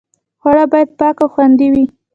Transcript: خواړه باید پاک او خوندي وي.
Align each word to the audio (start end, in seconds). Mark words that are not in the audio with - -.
خواړه 0.41 0.65
باید 0.71 0.89
پاک 0.99 1.15
او 1.23 1.27
خوندي 1.33 1.67
وي. 1.73 1.85